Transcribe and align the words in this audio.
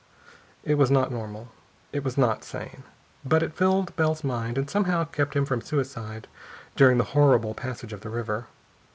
It 0.63 0.79
was 0.79 0.89
not 0.89 1.11
normal. 1.11 1.49
It 1.91 2.03
was 2.03 2.17
not 2.17 2.43
sane. 2.43 2.81
But 3.23 3.43
it 3.43 3.53
filled 3.53 3.95
Bell's 3.95 4.23
mind 4.23 4.57
and 4.57 4.67
somehow 4.67 5.03
kept 5.03 5.35
him 5.35 5.45
from 5.45 5.61
suicide 5.61 6.27
during 6.75 6.97
the 6.97 7.03
horrible 7.13 7.53
passage 7.53 7.93
of 7.93 8.01
the 8.01 8.09
river. 8.09 8.47